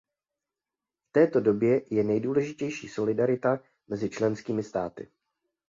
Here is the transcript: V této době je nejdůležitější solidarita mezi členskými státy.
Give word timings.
V 0.99 1.11
této 1.11 1.39
době 1.39 1.81
je 1.89 2.03
nejdůležitější 2.03 2.89
solidarita 2.89 3.59
mezi 3.87 4.09
členskými 4.09 4.63
státy. 4.63 5.11